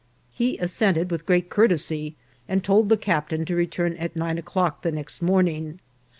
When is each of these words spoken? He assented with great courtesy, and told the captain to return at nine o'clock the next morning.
He 0.33 0.57
assented 0.57 1.11
with 1.11 1.27
great 1.27 1.51
courtesy, 1.51 2.15
and 2.49 2.63
told 2.63 2.89
the 2.89 2.97
captain 2.97 3.45
to 3.45 3.55
return 3.55 3.93
at 3.97 4.15
nine 4.15 4.39
o'clock 4.39 4.81
the 4.81 4.91
next 4.91 5.21
morning. 5.21 5.79